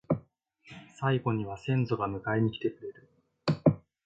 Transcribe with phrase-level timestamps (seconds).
[0.95, 3.07] 最期には先祖が迎えに来てくれる